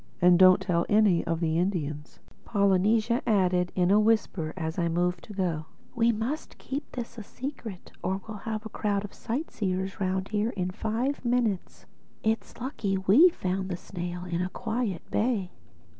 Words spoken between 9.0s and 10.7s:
of sightseers round here